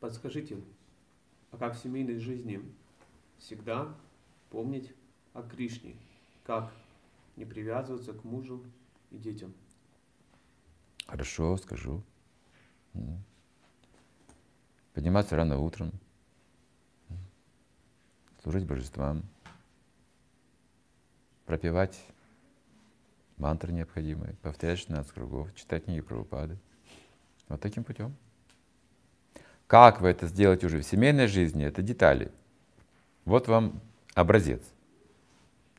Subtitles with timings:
[0.00, 0.58] Подскажите,
[1.50, 2.60] а как в семейной жизни
[3.38, 3.94] всегда
[4.50, 4.92] помнить
[5.32, 5.96] о Кришне?
[6.44, 6.72] Как
[7.36, 8.62] не привязываться к мужу
[9.10, 9.54] и детям?
[11.06, 12.02] Хорошо, скажу.
[14.92, 15.92] Подниматься рано утром,
[18.42, 19.22] служить божествам,
[21.44, 22.06] пропевать
[23.36, 26.58] мантры необходимые, повторять 16 кругов, читать книги Прабхупады.
[27.48, 28.16] Вот таким путем.
[29.66, 32.30] Как вы это сделаете уже в семейной жизни, это детали.
[33.24, 33.80] Вот вам
[34.14, 34.62] образец,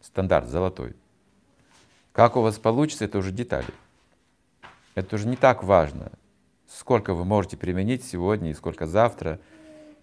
[0.00, 0.94] стандарт золотой.
[2.12, 3.68] Как у вас получится, это уже детали.
[4.94, 6.10] Это уже не так важно,
[6.66, 9.38] сколько вы можете применить сегодня и сколько завтра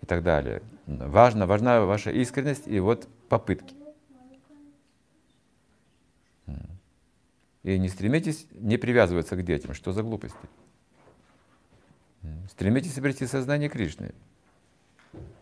[0.01, 0.61] и так далее.
[0.85, 3.75] Важно, важна ваша искренность и вот попытки.
[7.63, 9.73] И не стремитесь не привязываться к детям.
[9.73, 10.37] Что за глупости?
[12.49, 14.13] Стремитесь обрести сознание Кришны.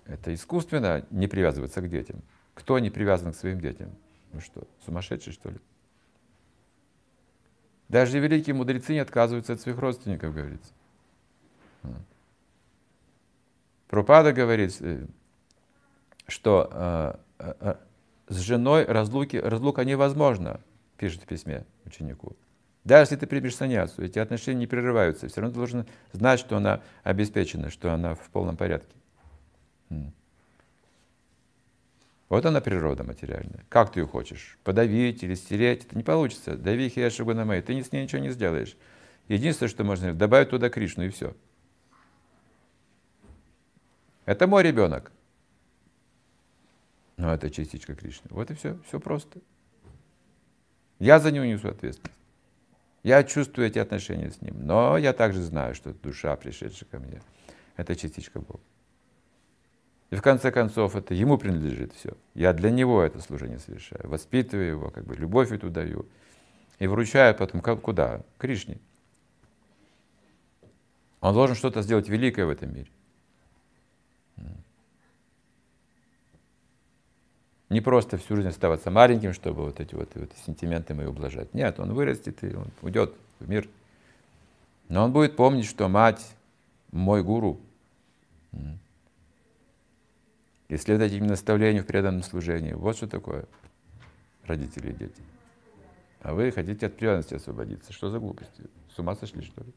[0.06, 2.22] Это искусственно не привязываться к детям.
[2.54, 3.92] Кто не привязан к своим детям?
[4.34, 5.58] Ну что, сумасшедший что ли?
[7.90, 10.72] Даже великие мудрецы не отказываются от своих родственников, говорится.
[13.88, 15.06] Пропада говорит, э,
[16.28, 16.70] что
[17.40, 17.76] э, э,
[18.30, 20.62] с женой разлуки, разлука невозможна,
[20.96, 22.38] пишет в письме ученику.
[22.84, 26.58] Даже если ты примешь саньясу, эти отношения не прерываются, все равно ты должен знать, что
[26.58, 28.96] она обеспечена, что она в полном порядке.
[32.32, 33.66] Вот она природа материальная.
[33.68, 34.58] Как ты ее хочешь?
[34.64, 35.84] Подавить или стереть?
[35.84, 36.56] Это не получится.
[36.56, 37.62] Дави Хиэши Гунамэй.
[37.62, 38.78] Ты с ней ничего не сделаешь.
[39.28, 41.36] Единственное, что можно добавить туда Кришну и все.
[44.26, 45.12] Это мой ребенок.
[47.18, 48.30] Но это частичка Кришны.
[48.30, 48.80] Вот и все.
[48.88, 49.40] Все просто.
[51.00, 52.21] Я за него несу ответственность.
[53.04, 57.22] Я чувствую эти отношения с ним, но я также знаю, что душа, пришедшая ко мне,
[57.76, 58.62] это частичка Бога.
[60.12, 62.12] И в конце концов это ему принадлежит все.
[62.36, 66.06] Я для него это служение совершаю, воспитываю его, как бы любовь эту даю.
[66.80, 68.22] И вручаю потом куда?
[68.38, 68.80] Кришне.
[71.22, 72.90] Он должен что-то сделать великое в этом мире.
[77.72, 81.54] Не просто всю жизнь оставаться маленьким, чтобы вот эти вот, вот сентименты мои ублажать.
[81.54, 83.70] Нет, он вырастет и он уйдет в мир.
[84.90, 86.36] Но он будет помнить, что мать
[86.92, 87.62] мой гуру.
[90.68, 92.74] И следовать этим наставлениям в преданном служении.
[92.74, 93.46] Вот что такое
[94.44, 95.22] родители и дети.
[96.20, 97.94] А вы хотите от преданности освободиться.
[97.94, 98.66] Что за глупости?
[98.94, 99.72] С ума сошли, что ли?